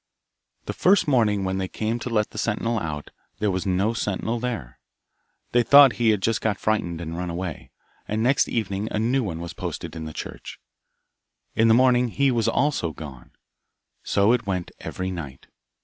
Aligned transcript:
The 0.65 0.73
first 0.73 1.07
morning 1.07 1.43
when 1.43 1.59
they 1.59 1.67
came 1.67 1.99
to 1.99 2.09
let 2.09 2.31
the 2.31 2.39
sentinel 2.39 2.79
out, 2.79 3.11
there 3.37 3.51
was 3.51 3.67
no 3.67 3.93
sentinel 3.93 4.39
there. 4.39 4.79
They 5.51 5.61
thought 5.61 5.97
he 5.97 6.09
had 6.09 6.23
just 6.23 6.41
got 6.41 6.57
frightened 6.59 6.99
and 6.99 7.15
run 7.15 7.29
away, 7.29 7.69
and 8.07 8.23
next 8.23 8.49
evening 8.49 8.87
a 8.89 8.97
new 8.97 9.21
one 9.23 9.39
was 9.39 9.53
posted 9.53 9.95
in 9.95 10.05
the 10.05 10.11
church. 10.13 10.59
In 11.53 11.67
the 11.67 11.75
morning 11.75 12.07
he 12.07 12.31
was 12.31 12.47
also 12.47 12.93
gone. 12.93 13.29
So 14.01 14.33
it 14.33 14.47
went 14.47 14.71
every 14.79 15.11
night. 15.11 15.45